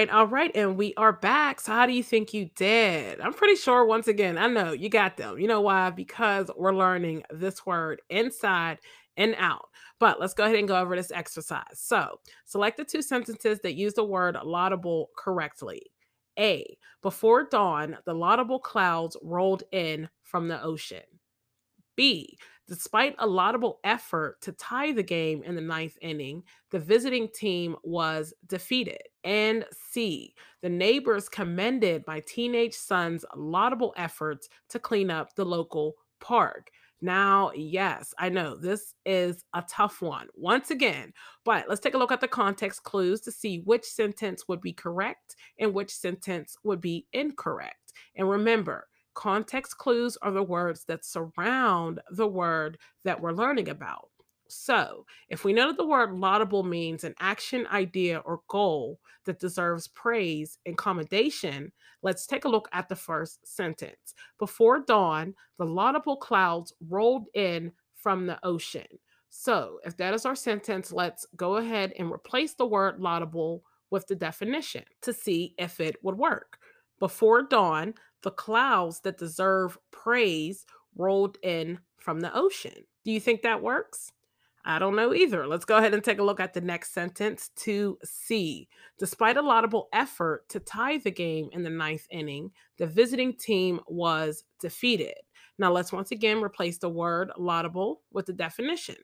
Right, 0.00 0.10
all 0.10 0.26
right, 0.26 0.50
and 0.54 0.78
we 0.78 0.94
are 0.96 1.12
back. 1.12 1.60
So, 1.60 1.72
how 1.72 1.84
do 1.84 1.92
you 1.92 2.02
think 2.02 2.32
you 2.32 2.48
did? 2.56 3.20
I'm 3.20 3.34
pretty 3.34 3.56
sure, 3.56 3.84
once 3.84 4.08
again, 4.08 4.38
I 4.38 4.46
know 4.46 4.72
you 4.72 4.88
got 4.88 5.18
them. 5.18 5.38
You 5.38 5.46
know 5.46 5.60
why? 5.60 5.90
Because 5.90 6.50
we're 6.56 6.74
learning 6.74 7.24
this 7.30 7.66
word 7.66 8.00
inside 8.08 8.78
and 9.18 9.34
out. 9.36 9.66
But 9.98 10.18
let's 10.18 10.32
go 10.32 10.44
ahead 10.44 10.56
and 10.56 10.66
go 10.66 10.80
over 10.80 10.96
this 10.96 11.10
exercise. 11.10 11.64
So, 11.74 12.18
select 12.46 12.78
the 12.78 12.84
two 12.84 13.02
sentences 13.02 13.60
that 13.62 13.74
use 13.74 13.92
the 13.92 14.04
word 14.04 14.38
laudable 14.42 15.10
correctly. 15.18 15.82
A. 16.38 16.78
Before 17.02 17.44
dawn, 17.44 17.98
the 18.06 18.14
laudable 18.14 18.58
clouds 18.58 19.18
rolled 19.22 19.64
in 19.70 20.08
from 20.22 20.48
the 20.48 20.62
ocean. 20.62 21.02
B. 21.94 22.38
Despite 22.70 23.16
a 23.18 23.26
laudable 23.26 23.80
effort 23.82 24.40
to 24.42 24.52
tie 24.52 24.92
the 24.92 25.02
game 25.02 25.42
in 25.42 25.56
the 25.56 25.60
ninth 25.60 25.98
inning, 26.00 26.44
the 26.70 26.78
visiting 26.78 27.26
team 27.26 27.74
was 27.82 28.32
defeated. 28.46 29.02
And 29.24 29.64
C, 29.72 30.36
the 30.62 30.68
neighbors 30.68 31.28
commended 31.28 32.04
my 32.06 32.20
teenage 32.20 32.74
son's 32.74 33.24
laudable 33.34 33.92
efforts 33.96 34.48
to 34.68 34.78
clean 34.78 35.10
up 35.10 35.34
the 35.34 35.44
local 35.44 35.94
park. 36.20 36.70
Now, 37.00 37.50
yes, 37.56 38.14
I 38.20 38.28
know 38.28 38.54
this 38.54 38.94
is 39.04 39.44
a 39.52 39.64
tough 39.68 40.00
one 40.00 40.28
once 40.36 40.70
again, 40.70 41.12
but 41.44 41.68
let's 41.68 41.80
take 41.80 41.94
a 41.94 41.98
look 41.98 42.12
at 42.12 42.20
the 42.20 42.28
context 42.28 42.84
clues 42.84 43.20
to 43.22 43.32
see 43.32 43.62
which 43.64 43.84
sentence 43.84 44.46
would 44.46 44.60
be 44.60 44.72
correct 44.72 45.34
and 45.58 45.74
which 45.74 45.90
sentence 45.90 46.56
would 46.62 46.80
be 46.80 47.08
incorrect. 47.12 47.94
And 48.14 48.30
remember, 48.30 48.86
context 49.14 49.78
clues 49.78 50.16
are 50.22 50.30
the 50.30 50.42
words 50.42 50.84
that 50.84 51.04
surround 51.04 52.00
the 52.10 52.26
word 52.26 52.78
that 53.04 53.20
we're 53.20 53.32
learning 53.32 53.68
about. 53.68 54.08
So, 54.48 55.06
if 55.28 55.44
we 55.44 55.52
know 55.52 55.68
that 55.68 55.76
the 55.76 55.86
word 55.86 56.12
laudable 56.12 56.64
means 56.64 57.04
an 57.04 57.14
action, 57.20 57.68
idea, 57.68 58.18
or 58.18 58.40
goal 58.48 58.98
that 59.24 59.38
deserves 59.38 59.86
praise 59.88 60.58
and 60.66 60.76
commendation, 60.76 61.70
let's 62.02 62.26
take 62.26 62.44
a 62.44 62.48
look 62.48 62.68
at 62.72 62.88
the 62.88 62.96
first 62.96 63.46
sentence. 63.46 64.14
Before 64.40 64.80
dawn, 64.80 65.34
the 65.58 65.66
laudable 65.66 66.16
clouds 66.16 66.72
rolled 66.88 67.26
in 67.34 67.70
from 67.94 68.26
the 68.26 68.44
ocean. 68.44 68.86
So, 69.28 69.78
if 69.84 69.96
that 69.98 70.14
is 70.14 70.26
our 70.26 70.34
sentence, 70.34 70.90
let's 70.92 71.24
go 71.36 71.58
ahead 71.58 71.92
and 71.96 72.10
replace 72.10 72.54
the 72.54 72.66
word 72.66 72.98
laudable 72.98 73.62
with 73.90 74.08
the 74.08 74.16
definition 74.16 74.82
to 75.02 75.12
see 75.12 75.54
if 75.58 75.78
it 75.78 75.96
would 76.02 76.18
work. 76.18 76.58
Before 76.98 77.42
dawn, 77.42 77.94
the 78.22 78.30
clouds 78.30 79.00
that 79.00 79.18
deserve 79.18 79.78
praise 79.90 80.66
rolled 80.96 81.38
in 81.42 81.78
from 81.98 82.20
the 82.20 82.34
ocean. 82.34 82.84
Do 83.04 83.12
you 83.12 83.20
think 83.20 83.42
that 83.42 83.62
works? 83.62 84.12
I 84.64 84.78
don't 84.78 84.96
know 84.96 85.14
either. 85.14 85.46
Let's 85.46 85.64
go 85.64 85.78
ahead 85.78 85.94
and 85.94 86.04
take 86.04 86.18
a 86.18 86.22
look 86.22 86.38
at 86.38 86.52
the 86.52 86.60
next 86.60 86.92
sentence 86.92 87.50
to 87.56 87.96
see. 88.04 88.68
Despite 88.98 89.38
a 89.38 89.42
laudable 89.42 89.88
effort 89.92 90.46
to 90.50 90.60
tie 90.60 90.98
the 90.98 91.10
game 91.10 91.48
in 91.52 91.62
the 91.62 91.70
ninth 91.70 92.06
inning, 92.10 92.50
the 92.76 92.86
visiting 92.86 93.34
team 93.34 93.80
was 93.86 94.44
defeated. 94.60 95.14
Now, 95.58 95.72
let's 95.72 95.92
once 95.92 96.10
again 96.10 96.42
replace 96.42 96.78
the 96.78 96.90
word 96.90 97.30
laudable 97.38 98.02
with 98.12 98.26
the 98.26 98.32
definition. 98.34 98.96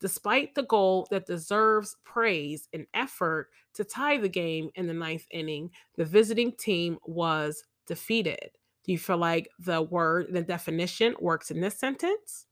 Despite 0.00 0.54
the 0.54 0.62
goal 0.64 1.06
that 1.10 1.26
deserves 1.26 1.96
praise 2.04 2.68
and 2.72 2.86
effort 2.94 3.48
to 3.74 3.84
tie 3.84 4.16
the 4.16 4.28
game 4.28 4.70
in 4.74 4.86
the 4.86 4.94
ninth 4.94 5.26
inning, 5.30 5.70
the 5.96 6.04
visiting 6.04 6.52
team 6.52 6.98
was 7.04 7.64
defeated. 7.88 8.50
Do 8.84 8.92
you 8.92 8.98
feel 8.98 9.18
like 9.18 9.48
the 9.58 9.82
word, 9.82 10.28
the 10.30 10.42
definition 10.42 11.14
works 11.18 11.50
in 11.50 11.60
this 11.60 11.74
sentence? 11.78 12.46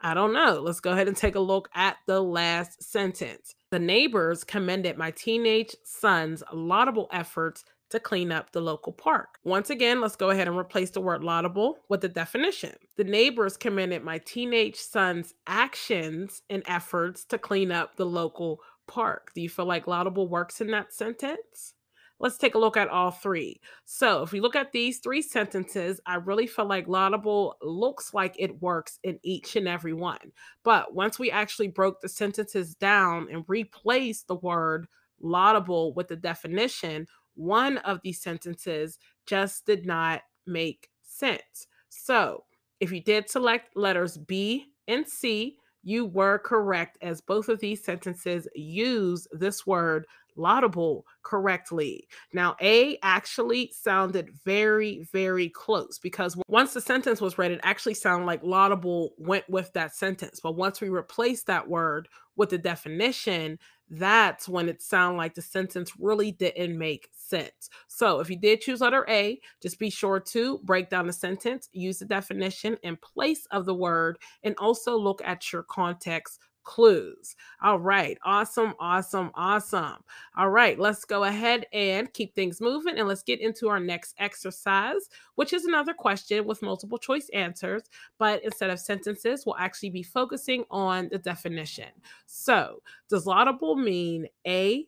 I 0.00 0.14
don't 0.14 0.32
know. 0.32 0.60
Let's 0.60 0.80
go 0.80 0.90
ahead 0.90 1.06
and 1.06 1.16
take 1.16 1.36
a 1.36 1.40
look 1.40 1.68
at 1.74 1.96
the 2.06 2.20
last 2.20 2.82
sentence. 2.82 3.54
The 3.70 3.78
neighbors 3.78 4.42
commended 4.42 4.98
my 4.98 5.12
teenage 5.12 5.76
son's 5.84 6.42
laudable 6.52 7.08
efforts 7.12 7.64
to 7.90 8.00
clean 8.00 8.32
up 8.32 8.50
the 8.50 8.60
local 8.60 8.92
park. 8.92 9.38
Once 9.44 9.70
again, 9.70 10.00
let's 10.00 10.16
go 10.16 10.30
ahead 10.30 10.48
and 10.48 10.56
replace 10.56 10.90
the 10.90 11.00
word 11.00 11.22
laudable 11.22 11.76
with 11.88 12.00
the 12.00 12.08
definition. 12.08 12.74
The 12.96 13.04
neighbors 13.04 13.56
commended 13.56 14.02
my 14.02 14.18
teenage 14.18 14.76
son's 14.76 15.34
actions 15.46 16.42
and 16.50 16.62
efforts 16.66 17.24
to 17.26 17.38
clean 17.38 17.70
up 17.70 17.96
the 17.96 18.06
local 18.06 18.60
park. 18.88 19.30
Do 19.34 19.40
you 19.40 19.48
feel 19.48 19.66
like 19.66 19.86
laudable 19.86 20.26
works 20.26 20.60
in 20.60 20.70
that 20.72 20.92
sentence? 20.92 21.74
Let's 22.22 22.38
take 22.38 22.54
a 22.54 22.58
look 22.58 22.76
at 22.76 22.88
all 22.88 23.10
three. 23.10 23.60
So, 23.84 24.22
if 24.22 24.32
we 24.32 24.40
look 24.40 24.56
at 24.56 24.72
these 24.72 25.00
three 25.00 25.22
sentences, 25.22 26.00
I 26.06 26.14
really 26.14 26.46
feel 26.46 26.66
like 26.66 26.88
laudable 26.88 27.56
looks 27.60 28.14
like 28.14 28.36
it 28.38 28.62
works 28.62 29.00
in 29.02 29.18
each 29.24 29.56
and 29.56 29.68
every 29.68 29.92
one. 29.92 30.32
But 30.64 30.94
once 30.94 31.18
we 31.18 31.32
actually 31.32 31.68
broke 31.68 32.00
the 32.00 32.08
sentences 32.08 32.76
down 32.76 33.28
and 33.30 33.44
replaced 33.48 34.28
the 34.28 34.36
word 34.36 34.86
laudable 35.20 35.92
with 35.94 36.08
the 36.08 36.16
definition, 36.16 37.08
one 37.34 37.78
of 37.78 38.00
these 38.04 38.22
sentences 38.22 38.98
just 39.26 39.66
did 39.66 39.84
not 39.84 40.22
make 40.46 40.88
sense. 41.02 41.66
So, 41.88 42.44
if 42.80 42.92
you 42.92 43.02
did 43.02 43.28
select 43.28 43.76
letters 43.76 44.16
B 44.16 44.66
and 44.88 45.08
C, 45.08 45.56
you 45.82 46.06
were 46.06 46.38
correct 46.38 46.98
as 47.02 47.20
both 47.20 47.48
of 47.48 47.58
these 47.60 47.82
sentences 47.84 48.46
use 48.54 49.26
this 49.32 49.66
word 49.66 50.06
laudable 50.36 51.06
correctly. 51.22 52.06
Now, 52.32 52.56
A 52.60 52.98
actually 53.02 53.72
sounded 53.74 54.30
very, 54.44 55.06
very 55.12 55.48
close 55.48 55.98
because 55.98 56.36
once 56.48 56.72
the 56.72 56.80
sentence 56.80 57.20
was 57.20 57.38
read, 57.38 57.52
it 57.52 57.60
actually 57.62 57.94
sounded 57.94 58.26
like 58.26 58.42
laudable 58.42 59.14
went 59.18 59.48
with 59.48 59.72
that 59.72 59.94
sentence. 59.94 60.40
But 60.42 60.56
once 60.56 60.80
we 60.80 60.88
replaced 60.88 61.46
that 61.46 61.68
word 61.68 62.08
with 62.36 62.50
the 62.50 62.58
definition, 62.58 63.58
that's 63.90 64.48
when 64.48 64.70
it 64.70 64.80
sounded 64.80 65.18
like 65.18 65.34
the 65.34 65.42
sentence 65.42 65.92
really 65.98 66.32
didn't 66.32 66.78
make 66.78 67.10
sense. 67.12 67.68
So 67.88 68.20
if 68.20 68.30
you 68.30 68.38
did 68.38 68.62
choose 68.62 68.80
letter 68.80 69.04
A, 69.08 69.38
just 69.62 69.78
be 69.78 69.90
sure 69.90 70.18
to 70.18 70.58
break 70.64 70.88
down 70.88 71.06
the 71.06 71.12
sentence, 71.12 71.68
use 71.72 71.98
the 71.98 72.06
definition 72.06 72.78
in 72.82 72.96
place 72.96 73.46
of 73.50 73.66
the 73.66 73.74
word, 73.74 74.18
and 74.42 74.54
also 74.56 74.96
look 74.96 75.20
at 75.24 75.52
your 75.52 75.62
context 75.62 76.38
clues. 76.64 77.36
All 77.62 77.78
right. 77.78 78.18
Awesome. 78.24 78.74
Awesome. 78.78 79.30
Awesome. 79.34 80.04
All 80.36 80.50
right. 80.50 80.78
Let's 80.78 81.04
go 81.04 81.24
ahead 81.24 81.66
and 81.72 82.12
keep 82.12 82.34
things 82.34 82.60
moving 82.60 82.98
and 82.98 83.08
let's 83.08 83.22
get 83.22 83.40
into 83.40 83.68
our 83.68 83.80
next 83.80 84.14
exercise, 84.18 85.08
which 85.34 85.52
is 85.52 85.64
another 85.64 85.94
question 85.94 86.44
with 86.46 86.62
multiple 86.62 86.98
choice 86.98 87.28
answers. 87.34 87.82
But 88.18 88.44
instead 88.44 88.70
of 88.70 88.80
sentences, 88.80 89.44
we'll 89.46 89.56
actually 89.56 89.90
be 89.90 90.02
focusing 90.02 90.64
on 90.70 91.08
the 91.10 91.18
definition. 91.18 91.88
So, 92.26 92.82
does 93.08 93.26
laudable 93.26 93.76
mean 93.76 94.26
A, 94.46 94.86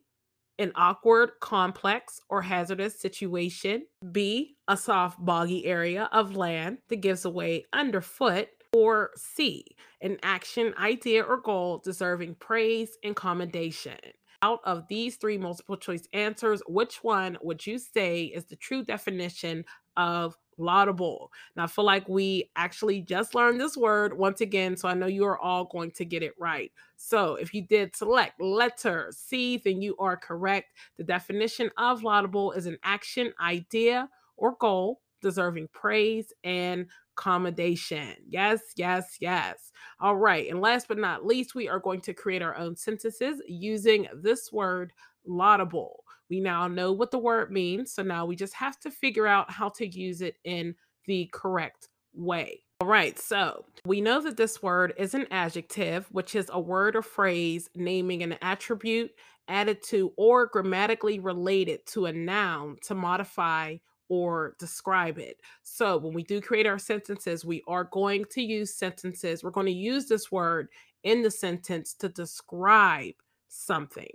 an 0.59 0.73
awkward, 0.77 1.33
complex, 1.41 2.21
or 2.29 2.41
hazardous 2.43 3.01
situation? 3.01 3.87
B, 4.13 4.57
a 4.69 4.77
soft, 4.77 5.25
boggy 5.25 5.67
area 5.67 6.09
of 6.13 6.37
land 6.37 6.79
that 6.89 6.97
gives 6.97 7.25
away 7.25 7.65
underfoot? 7.73 8.49
Or 8.75 9.11
C, 9.17 9.65
an 10.01 10.19
action, 10.23 10.75
idea, 10.79 11.23
or 11.23 11.37
goal 11.37 11.81
deserving 11.85 12.37
praise 12.37 12.99
and 13.05 13.15
commendation. 13.15 13.99
Out 14.43 14.61
of 14.65 14.89
these 14.89 15.17
three 15.17 15.39
multiple 15.39 15.77
choice 15.77 16.09
answers, 16.13 16.61
which 16.67 17.03
one 17.05 17.39
would 17.41 17.67
you 17.67 17.79
say 17.79 18.25
is 18.25 18.47
the 18.47 18.57
true 18.57 18.85
definition 18.85 19.65
of 19.97 20.37
laudable? 20.59 21.31
Now, 21.57 21.65
I 21.65 21.67
feel 21.69 21.85
like 21.85 22.09
we 22.09 22.51
actually 22.57 23.01
just 23.01 23.35
learned 23.35 23.61
this 23.61 23.77
word 23.77 24.19
once 24.19 24.41
again, 24.41 24.77
so 24.77 24.89
I 24.89 24.95
know 24.95 25.07
you 25.07 25.25
are 25.25 25.39
all 25.39 25.65
going 25.65 25.93
to 25.93 26.05
get 26.05 26.23
it 26.23 26.35
right. 26.39 26.73
So, 26.97 27.37
if 27.37 27.55
you 27.55 27.63
did 27.67 27.95
select 27.97 28.41
letter 28.41 29.13
C, 29.17 29.57
then 29.65 29.81
you 29.81 29.95
are 29.99 30.17
correct. 30.17 30.75
The 30.99 31.05
definition 31.05 31.71
of 31.79 32.03
laudable 32.03 32.53
is 32.53 32.67
an 32.67 32.79
action, 32.83 33.33
idea, 33.41 34.11
or 34.37 34.57
goal 34.57 35.01
deserving 35.25 35.69
praise 35.73 36.33
and 36.45 36.87
commendation. 37.17 38.15
Yes, 38.29 38.61
yes, 38.77 39.17
yes. 39.21 39.73
All 40.01 40.17
right. 40.17 40.51
And 40.51 40.61
last 40.61 40.87
but 40.87 40.99
not 40.99 41.25
least, 41.25 41.55
we 41.55 41.67
are 41.67 41.79
going 41.79 42.03
to 42.03 42.13
create 42.13 42.43
our 42.43 42.57
own 42.57 42.77
sentences 42.77 43.41
using 43.49 44.07
this 44.15 44.53
word 44.53 44.93
laudable. 45.27 46.05
We 46.29 46.41
now 46.41 46.69
know 46.69 46.93
what 46.93 47.11
the 47.11 47.19
word 47.19 47.51
means. 47.51 47.93
So 47.93 48.03
now 48.03 48.27
we 48.27 48.37
just 48.37 48.55
have 48.55 48.79
to 48.81 48.91
figure 48.91 49.27
out 49.27 49.51
how 49.51 49.71
to 49.71 49.87
use 49.87 50.21
it 50.21 50.37
in 50.45 50.75
the 51.07 51.31
correct 51.33 51.89
way. 52.13 52.61
All 52.81 52.89
right, 52.89 53.19
so 53.19 53.65
we 53.87 54.03
know 54.03 54.21
that 54.21 54.37
this 54.37 54.63
word 54.63 54.93
is 54.99 55.15
an 55.15 55.27
adjective, 55.31 56.07
which 56.11 56.35
is 56.35 56.51
a 56.53 56.61
word 56.61 56.97
or 56.97 57.03
phrase 57.03 57.71
naming 57.75 58.23
an 58.23 58.37
attribute 58.43 59.13
added 59.49 59.83
to 59.85 60.13
or 60.17 60.47
grammatically 60.47 61.19
related 61.19 61.87
to 61.87 62.07
a 62.07 62.13
noun 62.13 62.77
to 62.83 62.95
modify 62.95 63.77
or 64.15 64.55
describe 64.61 65.19
it. 65.19 65.41
So 65.65 65.97
when 65.97 66.15
we 66.15 66.23
do 66.23 66.41
create 66.41 66.69
our 66.69 66.79
sentences, 66.79 67.45
we 67.45 67.65
are 67.67 67.89
going 67.91 68.25
to 68.31 68.41
use 68.41 68.73
sentences. 68.73 69.43
We're 69.43 69.51
going 69.51 69.67
to 69.67 69.73
use 69.73 70.07
this 70.07 70.31
word 70.31 70.69
in 71.03 71.23
the 71.23 71.33
sentence 71.33 71.95
to 71.95 72.09
describe 72.09 73.15
something. 73.49 74.13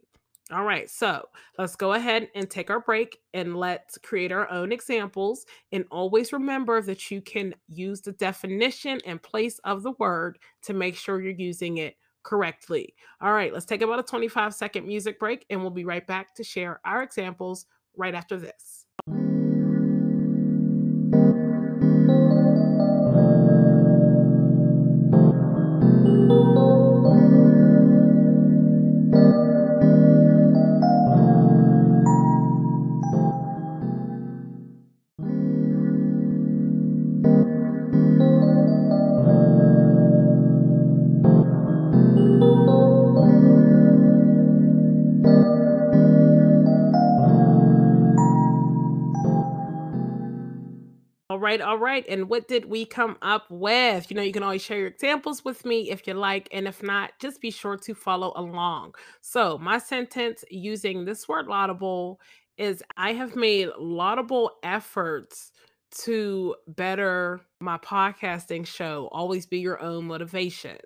All 0.53 0.63
right, 0.63 0.89
so 0.89 1.25
let's 1.57 1.75
go 1.75 1.93
ahead 1.93 2.29
and 2.33 2.49
take 2.49 2.69
our 2.69 2.79
break 2.79 3.19
and 3.33 3.57
let's 3.57 3.97
create 3.97 4.31
our 4.31 4.49
own 4.49 4.71
examples. 4.71 5.45
And 5.73 5.83
always 5.91 6.31
remember 6.31 6.81
that 6.81 7.11
you 7.11 7.21
can 7.21 7.53
use 7.67 7.99
the 7.99 8.13
definition 8.13 9.01
in 9.03 9.19
place 9.19 9.59
of 9.65 9.83
the 9.83 9.91
word 9.99 10.39
to 10.61 10.73
make 10.73 10.95
sure 10.95 11.21
you're 11.21 11.33
using 11.33 11.77
it 11.77 11.97
correctly. 12.23 12.95
All 13.19 13.33
right, 13.33 13.51
let's 13.51 13.65
take 13.65 13.81
about 13.81 13.99
a 13.99 14.03
25 14.03 14.53
second 14.53 14.87
music 14.87 15.19
break 15.19 15.45
and 15.49 15.59
we'll 15.59 15.71
be 15.71 15.85
right 15.85 16.07
back 16.07 16.33
to 16.35 16.43
share 16.45 16.79
our 16.85 17.03
examples 17.03 17.65
right 17.97 18.15
after 18.15 18.37
this. 18.37 18.85
Right, 51.49 51.61
all 51.61 51.77
right. 51.77 52.05
And 52.07 52.29
what 52.29 52.47
did 52.47 52.65
we 52.65 52.85
come 52.85 53.17
up 53.21 53.45
with? 53.49 54.09
You 54.09 54.15
know, 54.15 54.21
you 54.21 54.31
can 54.31 54.43
always 54.43 54.61
share 54.61 54.77
your 54.77 54.87
examples 54.87 55.43
with 55.43 55.65
me 55.65 55.89
if 55.89 56.05
you 56.07 56.13
like. 56.13 56.47
And 56.51 56.67
if 56.67 56.83
not, 56.83 57.11
just 57.19 57.41
be 57.41 57.51
sure 57.51 57.77
to 57.77 57.93
follow 57.95 58.33
along. 58.35 58.95
So, 59.21 59.57
my 59.57 59.79
sentence 59.79 60.43
using 60.51 61.05
this 61.05 61.27
word 61.27 61.47
laudable 61.47 62.19
is 62.57 62.83
I 62.97 63.13
have 63.13 63.35
made 63.35 63.69
laudable 63.79 64.51
efforts 64.63 65.51
to 66.03 66.55
better 66.67 67.41
my 67.59 67.77
podcasting 67.79 68.65
show. 68.67 69.09
Always 69.11 69.47
be 69.47 69.59
your 69.59 69.81
own 69.81 70.05
motivation. 70.05 70.77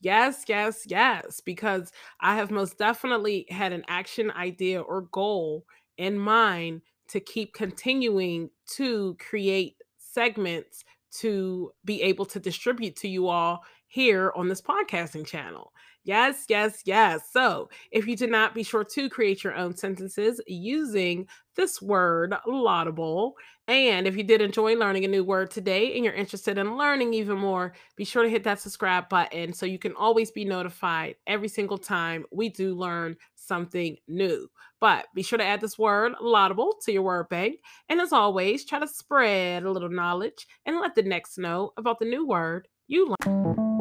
Yes, 0.00 0.44
yes, 0.48 0.84
yes. 0.86 1.40
Because 1.40 1.92
I 2.20 2.36
have 2.36 2.50
most 2.50 2.78
definitely 2.78 3.46
had 3.50 3.72
an 3.72 3.84
action 3.88 4.30
idea 4.30 4.80
or 4.80 5.02
goal 5.02 5.66
in 5.98 6.18
mind 6.18 6.80
to 7.08 7.20
keep 7.20 7.52
continuing 7.54 8.50
to 8.66 9.16
create 9.20 9.75
segments 10.16 10.82
to 11.12 11.70
be 11.84 12.00
able 12.00 12.24
to 12.24 12.40
distribute 12.40 12.96
to 12.96 13.06
you 13.06 13.28
all 13.28 13.62
here 13.86 14.32
on 14.34 14.48
this 14.48 14.62
podcasting 14.62 15.26
channel. 15.26 15.72
Yes, 16.06 16.44
yes, 16.48 16.82
yes. 16.84 17.28
So, 17.32 17.68
if 17.90 18.06
you 18.06 18.14
did 18.14 18.30
not, 18.30 18.54
be 18.54 18.62
sure 18.62 18.84
to 18.84 19.10
create 19.10 19.42
your 19.42 19.56
own 19.56 19.76
sentences 19.76 20.40
using 20.46 21.26
this 21.56 21.82
word, 21.82 22.32
laudable. 22.46 23.34
And 23.66 24.06
if 24.06 24.16
you 24.16 24.22
did 24.22 24.40
enjoy 24.40 24.76
learning 24.76 25.04
a 25.04 25.08
new 25.08 25.24
word 25.24 25.50
today 25.50 25.96
and 25.96 26.04
you're 26.04 26.14
interested 26.14 26.58
in 26.58 26.76
learning 26.76 27.12
even 27.14 27.38
more, 27.38 27.74
be 27.96 28.04
sure 28.04 28.22
to 28.22 28.28
hit 28.28 28.44
that 28.44 28.60
subscribe 28.60 29.08
button 29.08 29.52
so 29.52 29.66
you 29.66 29.80
can 29.80 29.96
always 29.96 30.30
be 30.30 30.44
notified 30.44 31.16
every 31.26 31.48
single 31.48 31.76
time 31.76 32.24
we 32.30 32.50
do 32.50 32.76
learn 32.76 33.16
something 33.34 33.96
new. 34.06 34.48
But 34.80 35.06
be 35.12 35.24
sure 35.24 35.38
to 35.38 35.44
add 35.44 35.60
this 35.60 35.76
word, 35.76 36.12
laudable, 36.20 36.76
to 36.84 36.92
your 36.92 37.02
word 37.02 37.28
bank. 37.30 37.56
And 37.88 38.00
as 38.00 38.12
always, 38.12 38.64
try 38.64 38.78
to 38.78 38.86
spread 38.86 39.64
a 39.64 39.72
little 39.72 39.88
knowledge 39.88 40.46
and 40.66 40.78
let 40.78 40.94
the 40.94 41.02
next 41.02 41.36
know 41.36 41.72
about 41.76 41.98
the 41.98 42.04
new 42.04 42.24
word 42.24 42.68
you 42.86 43.12
learn. 43.24 43.75